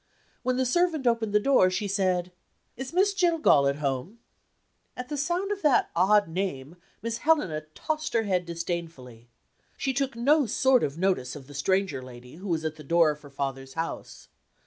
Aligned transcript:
When 0.41 0.57
the 0.57 0.65
servant 0.65 1.05
opened 1.05 1.31
the 1.31 1.39
door, 1.39 1.69
she 1.69 1.87
said: 1.87 2.31
"Is 2.75 2.91
Miss 2.91 3.13
Jillgall 3.13 3.67
at 3.69 3.75
home?" 3.75 4.17
At 4.97 5.09
the 5.09 5.15
sound 5.15 5.51
of 5.51 5.61
that 5.61 5.91
odd 5.95 6.27
name, 6.27 6.77
Miss 7.03 7.19
Helena 7.19 7.65
tossed 7.75 8.13
her 8.13 8.23
head 8.23 8.43
disdainfully. 8.47 9.29
She 9.77 9.93
took 9.93 10.15
no 10.15 10.47
sort 10.47 10.81
of 10.83 10.97
notice 10.97 11.35
of 11.35 11.45
the 11.45 11.53
stranger 11.53 12.01
lady 12.01 12.37
who 12.37 12.47
was 12.47 12.65
at 12.65 12.77
the 12.77 12.83
door 12.83 13.11
of 13.11 13.21
her 13.21 13.29
father's 13.29 13.75
house. 13.75 14.27